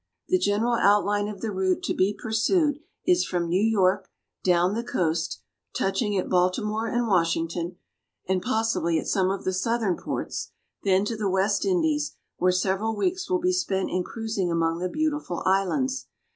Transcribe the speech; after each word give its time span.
The 0.29 0.39
general 0.39 0.73
outline 0.73 1.27
of 1.27 1.41
the 1.41 1.51
route 1.51 1.83
to 1.83 1.93
be 1.93 2.11
pursued 2.19 2.79
is 3.05 3.23
from 3.23 3.47
New 3.47 3.61
York 3.63 4.09
down 4.43 4.73
the 4.73 4.83
coast, 4.83 5.43
touching 5.75 6.17
at 6.17 6.27
Baltimore 6.27 6.87
and 6.87 7.05
Washington, 7.07 7.77
and 8.27 8.41
possibly 8.41 8.97
at 8.97 9.05
some 9.07 9.29
of 9.29 9.43
the 9.43 9.53
Southern 9.53 9.95
ports, 9.95 10.53
then 10.83 11.05
to 11.05 11.15
the 11.15 11.29
West 11.29 11.65
Indies, 11.65 12.15
where 12.37 12.51
several 12.51 12.95
weeks 12.95 13.29
will 13.29 13.37
be 13.41 13.53
spent 13.53 13.91
in 13.91 14.01
cruising 14.03 14.49
among 14.49 14.79
the 14.79 14.89
beautiful 14.89 15.43
islands. 15.45 16.07